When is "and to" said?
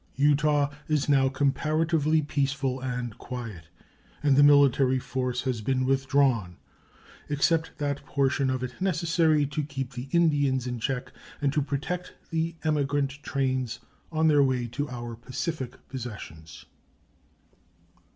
11.39-11.61